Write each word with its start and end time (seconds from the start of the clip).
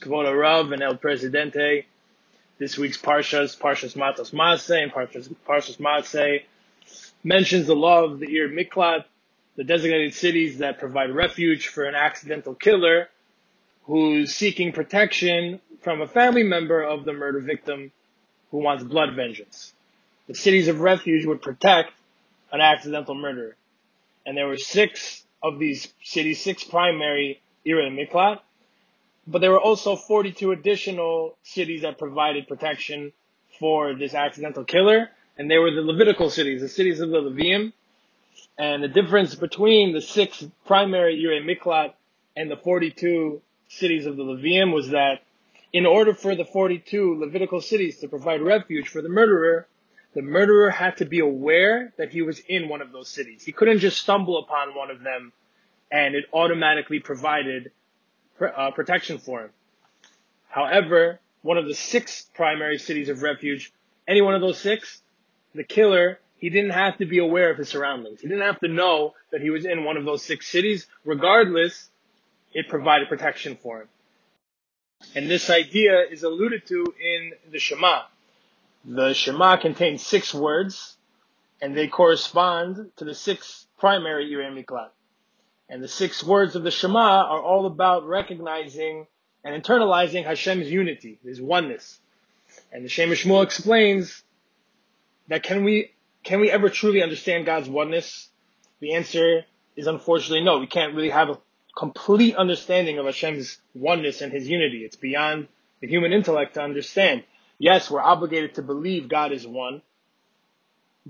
Kvota 0.00 0.38
Rav 0.38 0.72
and 0.72 0.82
El 0.82 0.96
Presidente. 0.96 1.84
This 2.58 2.78
week's 2.78 2.98
Parshas, 2.98 3.58
Parshas 3.58 3.96
Matos 3.96 4.30
Maasei 4.30 4.82
and 4.82 4.92
Parshas, 4.92 5.32
Parshas 5.46 6.42
mentions 7.22 7.66
the 7.66 7.74
law 7.74 8.04
of 8.04 8.18
the 8.18 8.26
Ir 8.26 8.48
Miklat, 8.48 9.04
the 9.56 9.64
designated 9.64 10.14
cities 10.14 10.58
that 10.58 10.78
provide 10.78 11.10
refuge 11.10 11.68
for 11.68 11.84
an 11.84 11.94
accidental 11.94 12.54
killer 12.54 13.08
who's 13.84 14.34
seeking 14.34 14.72
protection 14.72 15.60
from 15.82 16.00
a 16.00 16.06
family 16.06 16.42
member 16.42 16.82
of 16.82 17.04
the 17.04 17.12
murder 17.12 17.40
victim 17.40 17.92
who 18.50 18.58
wants 18.58 18.84
blood 18.84 19.14
vengeance. 19.14 19.72
The 20.28 20.34
cities 20.34 20.68
of 20.68 20.80
refuge 20.80 21.26
would 21.26 21.42
protect 21.42 21.92
an 22.52 22.60
accidental 22.60 23.14
murderer. 23.14 23.56
And 24.24 24.36
there 24.36 24.46
were 24.46 24.58
six 24.58 25.24
of 25.42 25.58
these 25.58 25.92
cities, 26.02 26.42
six 26.42 26.64
primary 26.64 27.40
Ir 27.64 27.76
Miklat, 27.90 28.40
but 29.30 29.40
there 29.40 29.52
were 29.52 29.60
also 29.60 29.94
42 29.94 30.50
additional 30.50 31.36
cities 31.44 31.82
that 31.82 31.98
provided 31.98 32.48
protection 32.48 33.12
for 33.60 33.94
this 33.94 34.12
accidental 34.12 34.64
killer, 34.64 35.08
and 35.38 35.48
they 35.48 35.58
were 35.58 35.70
the 35.70 35.82
Levitical 35.82 36.30
cities, 36.30 36.60
the 36.60 36.68
cities 36.68 37.00
of 37.00 37.10
the 37.10 37.18
Leviim. 37.18 37.72
And 38.58 38.82
the 38.82 38.88
difference 38.88 39.34
between 39.36 39.92
the 39.92 40.00
six 40.00 40.44
primary 40.66 41.22
Irei 41.22 41.44
Miklat 41.44 41.94
and 42.36 42.50
the 42.50 42.56
42 42.56 43.40
cities 43.68 44.06
of 44.06 44.16
the 44.16 44.24
Leviim 44.24 44.74
was 44.74 44.90
that 44.90 45.20
in 45.72 45.86
order 45.86 46.12
for 46.12 46.34
the 46.34 46.44
42 46.44 47.20
Levitical 47.20 47.60
cities 47.60 48.00
to 48.00 48.08
provide 48.08 48.42
refuge 48.42 48.88
for 48.88 49.00
the 49.00 49.08
murderer, 49.08 49.68
the 50.14 50.22
murderer 50.22 50.70
had 50.70 50.96
to 50.96 51.04
be 51.04 51.20
aware 51.20 51.92
that 51.96 52.10
he 52.10 52.22
was 52.22 52.40
in 52.40 52.68
one 52.68 52.82
of 52.82 52.90
those 52.90 53.08
cities. 53.08 53.44
He 53.44 53.52
couldn't 53.52 53.78
just 53.78 54.00
stumble 54.00 54.38
upon 54.38 54.74
one 54.74 54.90
of 54.90 55.02
them 55.02 55.32
and 55.92 56.14
it 56.14 56.24
automatically 56.32 56.98
provided 56.98 57.70
uh, 58.40 58.70
protection 58.72 59.18
for 59.18 59.42
him. 59.42 59.50
However, 60.48 61.20
one 61.42 61.58
of 61.58 61.66
the 61.66 61.74
six 61.74 62.28
primary 62.34 62.78
cities 62.78 63.08
of 63.08 63.22
refuge, 63.22 63.72
any 64.06 64.20
one 64.20 64.34
of 64.34 64.40
those 64.40 64.58
six, 64.58 65.02
the 65.54 65.64
killer, 65.64 66.18
he 66.36 66.50
didn't 66.50 66.70
have 66.70 66.98
to 66.98 67.06
be 67.06 67.18
aware 67.18 67.50
of 67.50 67.58
his 67.58 67.68
surroundings. 67.68 68.20
He 68.20 68.28
didn't 68.28 68.46
have 68.46 68.60
to 68.60 68.68
know 68.68 69.14
that 69.30 69.40
he 69.40 69.50
was 69.50 69.64
in 69.64 69.84
one 69.84 69.96
of 69.96 70.04
those 70.04 70.24
six 70.24 70.48
cities. 70.48 70.86
Regardless, 71.04 71.88
it 72.52 72.68
provided 72.68 73.08
protection 73.08 73.56
for 73.62 73.82
him. 73.82 73.88
And 75.14 75.30
this 75.30 75.50
idea 75.50 76.02
is 76.10 76.22
alluded 76.22 76.66
to 76.66 76.94
in 77.00 77.32
the 77.50 77.58
Shema. 77.58 78.02
The 78.84 79.14
Shema 79.14 79.56
contains 79.56 80.04
six 80.04 80.34
words, 80.34 80.96
and 81.60 81.76
they 81.76 81.88
correspond 81.88 82.90
to 82.96 83.04
the 83.04 83.14
six 83.14 83.66
primary 83.78 84.30
Irei 84.30 84.64
Miklat. 84.64 84.88
And 85.70 85.80
the 85.80 85.88
six 85.88 86.24
words 86.24 86.56
of 86.56 86.64
the 86.64 86.72
Shema 86.72 86.98
are 86.98 87.40
all 87.40 87.64
about 87.64 88.06
recognizing 88.06 89.06
and 89.44 89.62
internalizing 89.62 90.24
Hashem's 90.24 90.68
unity, 90.68 91.20
His 91.24 91.40
oneness. 91.40 92.00
And 92.72 92.84
the 92.84 92.88
Shem 92.88 93.08
MiShmuel 93.08 93.44
explains 93.44 94.24
that 95.28 95.44
can 95.44 95.62
we 95.62 95.92
can 96.24 96.40
we 96.40 96.50
ever 96.50 96.68
truly 96.68 97.02
understand 97.02 97.46
God's 97.46 97.68
oneness? 97.68 98.28
The 98.80 98.94
answer 98.94 99.44
is 99.76 99.86
unfortunately 99.86 100.44
no. 100.44 100.58
We 100.58 100.66
can't 100.66 100.94
really 100.94 101.10
have 101.10 101.30
a 101.30 101.38
complete 101.76 102.34
understanding 102.34 102.98
of 102.98 103.06
Hashem's 103.06 103.58
oneness 103.72 104.22
and 104.22 104.32
His 104.32 104.48
unity. 104.48 104.78
It's 104.78 104.96
beyond 104.96 105.46
the 105.80 105.86
human 105.86 106.12
intellect 106.12 106.54
to 106.54 106.62
understand. 106.62 107.22
Yes, 107.58 107.88
we're 107.88 108.02
obligated 108.02 108.56
to 108.56 108.62
believe 108.62 109.08
God 109.08 109.30
is 109.30 109.46
one, 109.46 109.82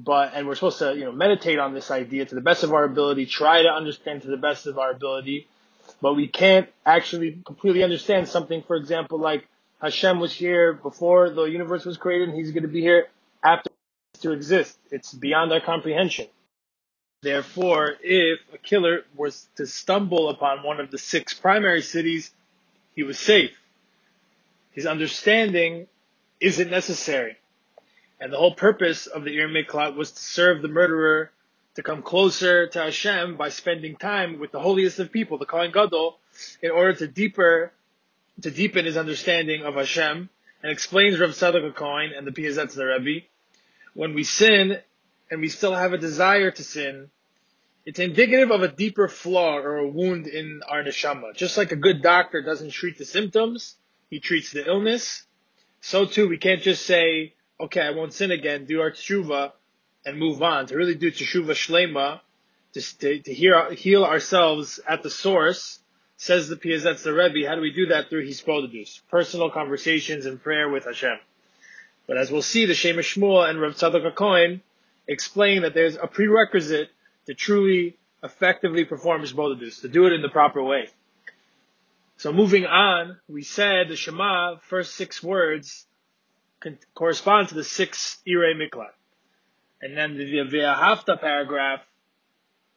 but 0.05 0.33
and 0.35 0.47
we're 0.47 0.55
supposed 0.55 0.79
to 0.79 0.95
you 0.95 1.05
know 1.05 1.13
meditate 1.13 1.59
on 1.59 1.75
this 1.75 1.91
idea 1.91 2.25
to 2.25 2.35
the 2.35 2.41
best 2.41 2.65
of 2.65 2.73
our 2.73 2.85
ability, 2.85 3.27
try 3.27 3.63
to 3.63 3.69
understand 3.69 4.23
to 4.23 4.29
the 4.29 4.37
best 4.37 4.67
of 4.67 4.79
our 4.79 4.91
ability, 4.91 5.47
but 6.01 6.15
we 6.15 6.29
can't 6.29 6.69
actually 6.87 7.41
completely 7.45 7.83
understand 7.83 8.29
something. 8.29 8.63
For 8.67 8.77
example, 8.77 9.19
like 9.19 9.47
Hashem 9.81 10.21
was 10.21 10.33
here 10.33 10.73
before 10.73 11.31
the 11.31 11.45
universe 11.45 11.85
was 11.85 11.97
created, 11.97 12.29
and 12.29 12.39
He's 12.39 12.53
going 12.53 12.63
to 12.63 12.69
be 12.69 12.81
here 12.81 13.09
after 13.43 13.71
to 14.21 14.33
exist. 14.33 14.79
It's 14.91 15.13
beyond 15.13 15.53
our 15.53 15.61
comprehension. 15.61 16.27
Therefore, 17.23 17.97
if 18.03 18.41
a 18.53 18.59
killer 18.59 19.05
was 19.15 19.47
to 19.57 19.67
stumble 19.67 20.31
upon 20.31 20.63
one 20.63 20.81
of 20.81 20.91
the 20.91 20.99
six 20.99 21.35
primary 21.35 21.83
cities, 21.83 22.31
he 22.95 23.03
was 23.03 23.19
safe. 23.19 23.53
His 24.73 24.87
understanding 24.87 25.87
isn't 26.41 26.71
necessary. 26.71 27.37
And 28.21 28.33
the 28.33 28.37
whole 28.37 28.55
purpose 28.55 29.07
of 29.07 29.25
the 29.25 29.39
Ir 29.39 29.49
Miklat 29.49 29.97
was 29.97 30.13
to 30.13 30.23
serve 30.23 30.61
the 30.61 30.69
murderer 30.69 31.31
to 31.77 31.83
come 31.83 32.03
closer 32.03 32.67
to 32.67 32.79
Hashem 32.79 33.37
by 33.37 33.49
spending 33.49 33.97
time 33.97 34.39
with 34.39 34.53
the 34.53 34.61
holiest 34.61 34.99
of 34.99 35.11
people, 35.11 35.39
the 35.39 35.47
Kohen 35.47 35.73
Gadol, 35.73 36.19
in 36.63 36.71
order 36.71 36.93
to 36.99 37.07
deeper, 37.07 37.73
to 38.43 38.51
deepen 38.51 38.85
his 38.85 38.97
understanding 38.97 39.63
of 39.63 39.75
Hashem, 39.75 40.29
and 40.63 40.73
explains 40.73 41.19
Rav 41.19 41.31
Tzadok 41.31 41.75
Kohen 41.75 42.13
and 42.15 42.27
the 42.27 42.33
Piaseczner 42.33 42.99
Rebbe. 42.99 43.27
When 43.95 44.15
we 44.15 44.25
sin, 44.25 44.79
and 45.31 45.41
we 45.41 45.49
still 45.49 45.75
have 45.75 45.93
a 45.93 45.99
desire 45.99 46.51
to 46.51 46.63
sin, 46.63 47.11
it's 47.87 47.99
indicative 47.99 48.51
of 48.51 48.63
a 48.63 48.69
deeper 48.69 49.09
flaw 49.09 49.57
or 49.57 49.79
a 49.79 49.89
wound 49.89 50.27
in 50.27 50.61
our 50.69 50.83
neshama. 50.83 51.35
Just 51.35 51.57
like 51.57 51.73
a 51.73 51.77
good 51.77 52.03
doctor 52.03 52.43
doesn't 52.43 52.73
treat 52.73 52.99
the 52.99 53.07
symptoms, 53.07 53.77
he 54.11 54.21
treats 54.21 54.53
the 54.53 54.67
illness. 54.67 55.23
So 55.81 56.05
too, 56.05 56.29
we 56.29 56.37
can't 56.37 56.61
just 56.61 56.85
say, 56.85 57.33
okay, 57.61 57.83
I 57.83 57.91
won't 57.91 58.13
sin 58.13 58.31
again, 58.31 58.65
do 58.65 58.81
our 58.81 58.91
tshuva, 58.91 59.53
and 60.05 60.19
move 60.19 60.43
on. 60.43 60.67
To 60.67 60.77
really 60.77 60.95
do 60.95 61.11
tshuva 61.11 61.53
shlema, 61.53 62.21
to, 62.73 63.19
to 63.21 63.35
hear, 63.35 63.73
heal 63.73 64.05
ourselves 64.05 64.81
at 64.89 65.03
the 65.03 65.11
source, 65.11 65.79
says 66.17 66.49
the 66.49 66.57
Piaseczner 66.57 67.17
Rebbe, 67.17 67.49
how 67.49 67.55
do 67.55 67.61
we 67.61 67.73
do 67.73 67.87
that? 67.87 68.09
Through 68.09 68.27
hisbodedus, 68.27 69.01
personal 69.11 69.51
conversations 69.51 70.27
and 70.27 70.43
prayer 70.43 70.69
with 70.69 70.85
Hashem. 70.85 71.19
But 72.07 72.19
as 72.19 72.31
we'll 72.31 72.43
see, 72.43 72.67
the 72.67 72.75
Shem 72.75 72.97
MiShmuel 72.97 73.49
and 73.49 73.61
Rav 73.61 73.75
Tzadok 73.75 74.15
HaKohen 74.15 74.61
explain 75.07 75.63
that 75.63 75.75
there's 75.75 75.97
a 75.97 76.07
prerequisite 76.07 76.91
to 77.27 77.35
truly 77.35 77.97
effectively 78.23 78.85
perform 78.85 79.23
hisbodedus, 79.23 79.81
to 79.81 79.89
do 79.89 80.07
it 80.07 80.13
in 80.13 80.23
the 80.23 80.29
proper 80.29 80.63
way. 80.63 80.89
So 82.19 82.33
moving 82.33 82.67
on, 82.67 83.19
we 83.29 83.43
said 83.43 83.89
the 83.89 83.97
Shema, 83.97 84.57
first 84.59 84.95
six 84.95 85.23
words, 85.23 85.87
correspond 86.95 87.49
to 87.49 87.55
the 87.55 87.65
six 87.65 88.19
Irei 88.27 88.55
Miklat. 88.55 88.93
And 89.83 89.97
then 89.97 90.17
the 90.17 90.25
V'ahavta 90.25 91.21
paragraph 91.21 91.81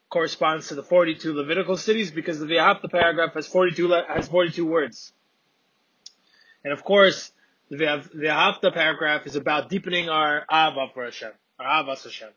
corresponds 0.09 0.67
to 0.69 0.75
the 0.75 0.83
42 0.83 1.33
Levitical 1.33 1.75
cities 1.75 2.11
because 2.11 2.39
the 2.39 2.45
V'ahavta 2.45 2.89
paragraph 2.89 3.33
has 3.33 3.47
42, 3.47 3.91
has 4.07 4.27
42 4.27 4.65
words. 4.65 5.11
And 6.63 6.71
of 6.71 6.83
course, 6.83 7.31
the 7.69 7.77
V'ahavta 7.77 8.73
paragraph 8.73 9.25
is 9.25 9.35
about 9.35 9.69
deepening 9.69 10.09
our 10.09 10.45
Ava 10.49 10.87
for 10.93 11.05
Hashem, 11.05 11.31
our 11.59 11.83
Ahavas 11.83 12.03
Hashem. 12.03 12.29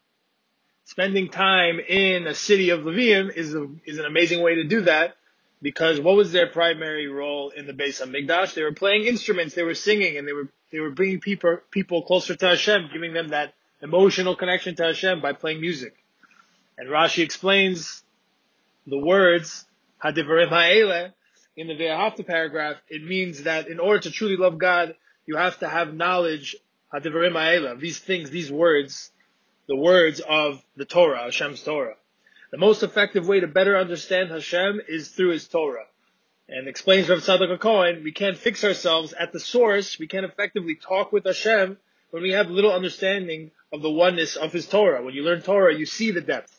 Spending 0.84 1.28
time 1.28 1.80
in 1.80 2.26
a 2.26 2.34
city 2.34 2.70
of 2.70 2.80
Leviim 2.80 3.36
is, 3.36 3.54
a, 3.54 3.66
is 3.84 3.98
an 3.98 4.04
amazing 4.04 4.40
way 4.42 4.56
to 4.56 4.64
do 4.64 4.82
that 4.82 5.16
because 5.62 6.00
what 6.00 6.16
was 6.16 6.32
their 6.32 6.46
primary 6.46 7.08
role 7.08 7.50
in 7.50 7.66
the 7.66 7.72
Beis 7.72 8.00
Hamikdash? 8.04 8.54
They 8.54 8.62
were 8.62 8.72
playing 8.72 9.04
instruments, 9.04 9.54
they 9.54 9.62
were 9.62 9.74
singing, 9.74 10.16
and 10.16 10.26
they 10.26 10.32
were 10.32 10.48
they 10.70 10.80
were 10.80 10.90
bringing 10.90 11.20
people 11.20 11.58
people 11.70 12.02
closer 12.02 12.34
to 12.34 12.48
Hashem, 12.48 12.90
giving 12.92 13.12
them 13.12 13.28
that 13.28 13.54
emotional 13.82 14.36
connection 14.36 14.74
to 14.76 14.84
Hashem 14.84 15.20
by 15.20 15.32
playing 15.32 15.60
music. 15.60 15.94
And 16.78 16.88
Rashi 16.88 17.22
explains 17.22 18.02
the 18.86 18.98
words 18.98 19.64
Hadivarim 20.02 20.48
Ha'ele 20.48 21.12
in 21.56 21.68
the 21.68 21.74
Ve'ahavta 21.74 22.26
paragraph. 22.26 22.76
It 22.88 23.02
means 23.02 23.44
that 23.44 23.68
in 23.68 23.80
order 23.80 24.00
to 24.00 24.10
truly 24.10 24.36
love 24.36 24.58
God, 24.58 24.94
you 25.26 25.36
have 25.36 25.58
to 25.60 25.68
have 25.68 25.94
knowledge 25.94 26.56
Hadivarim 26.92 27.32
Ha'ele, 27.32 27.76
these 27.76 27.98
things, 27.98 28.30
these 28.30 28.50
words, 28.50 29.10
the 29.68 29.76
words 29.76 30.20
of 30.20 30.62
the 30.76 30.84
Torah, 30.84 31.24
Hashem's 31.24 31.62
Torah. 31.62 31.96
The 32.56 32.60
most 32.60 32.82
effective 32.82 33.28
way 33.28 33.40
to 33.40 33.46
better 33.46 33.76
understand 33.76 34.30
Hashem 34.30 34.80
is 34.88 35.10
through 35.10 35.32
His 35.32 35.46
Torah. 35.46 35.84
And 36.48 36.66
explains 36.66 37.06
Rav 37.06 37.18
Tzadok 37.18 37.60
Cohen, 37.60 38.02
we 38.02 38.12
can't 38.12 38.38
fix 38.38 38.64
ourselves 38.64 39.12
at 39.12 39.30
the 39.30 39.40
source, 39.40 39.98
we 39.98 40.06
can't 40.06 40.24
effectively 40.24 40.74
talk 40.74 41.12
with 41.12 41.26
Hashem 41.26 41.76
when 42.12 42.22
we 42.22 42.32
have 42.32 42.48
little 42.48 42.72
understanding 42.72 43.50
of 43.74 43.82
the 43.82 43.90
oneness 43.90 44.36
of 44.36 44.54
His 44.54 44.66
Torah. 44.66 45.04
When 45.04 45.12
you 45.12 45.22
learn 45.22 45.42
Torah, 45.42 45.76
you 45.76 45.84
see 45.84 46.12
the 46.12 46.22
depth. 46.22 46.58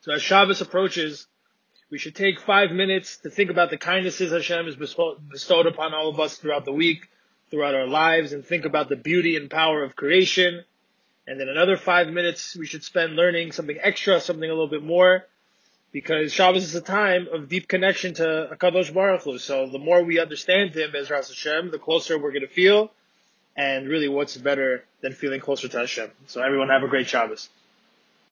So 0.00 0.12
as 0.12 0.22
Shabbos 0.22 0.62
approaches, 0.62 1.26
we 1.90 1.98
should 1.98 2.16
take 2.16 2.40
five 2.40 2.70
minutes 2.70 3.18
to 3.24 3.28
think 3.28 3.50
about 3.50 3.68
the 3.68 3.76
kindnesses 3.76 4.32
Hashem 4.32 4.64
has 4.64 4.76
bestowed 4.76 5.66
upon 5.66 5.92
all 5.92 6.08
of 6.08 6.18
us 6.18 6.38
throughout 6.38 6.64
the 6.64 6.72
week, 6.72 7.10
throughout 7.50 7.74
our 7.74 7.86
lives, 7.86 8.32
and 8.32 8.42
think 8.42 8.64
about 8.64 8.88
the 8.88 8.96
beauty 8.96 9.36
and 9.36 9.50
power 9.50 9.84
of 9.84 9.96
creation. 9.96 10.64
And 11.26 11.40
then 11.40 11.48
another 11.48 11.76
five 11.76 12.08
minutes 12.08 12.56
we 12.56 12.66
should 12.66 12.84
spend 12.84 13.16
learning 13.16 13.52
something 13.52 13.78
extra, 13.80 14.20
something 14.20 14.48
a 14.48 14.52
little 14.52 14.68
bit 14.68 14.82
more, 14.82 15.24
because 15.92 16.32
Shabbos 16.32 16.64
is 16.64 16.74
a 16.74 16.80
time 16.80 17.26
of 17.32 17.48
deep 17.48 17.68
connection 17.68 18.14
to 18.14 18.50
Hakadosh 18.52 18.92
Baruch 18.92 19.22
Hu. 19.22 19.38
So 19.38 19.68
the 19.68 19.78
more 19.78 20.04
we 20.04 20.20
understand 20.20 20.74
Him 20.74 20.94
as 20.94 21.10
Ras 21.10 21.28
Hashem, 21.28 21.70
the 21.70 21.78
closer 21.78 22.18
we're 22.18 22.32
going 22.32 22.42
to 22.42 22.48
feel. 22.48 22.92
And 23.56 23.88
really, 23.88 24.08
what's 24.08 24.36
better 24.36 24.84
than 25.00 25.14
feeling 25.14 25.40
closer 25.40 25.66
to 25.68 25.78
Hashem? 25.78 26.10
So 26.26 26.42
everyone 26.42 26.68
have 26.68 26.82
a 26.82 26.88
great 26.88 27.08
Shabbos. 27.08 27.48